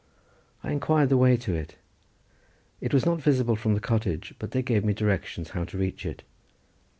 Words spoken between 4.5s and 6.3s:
gave me directions how to reach it.